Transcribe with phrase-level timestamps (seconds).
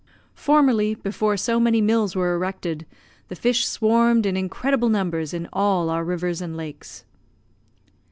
[0.33, 2.87] Formerly, before so many mills were erected,
[3.27, 7.05] the fish swarmed in incredible numbers in all our rivers and lakes.